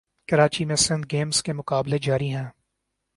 کراچی 0.27 0.65
میں 0.65 0.75
سندھ 0.75 1.07
گیمز 1.11 1.43
کے 1.43 1.53
مقابلے 1.53 1.97
جاری 1.97 2.29
ہیں 2.29 2.45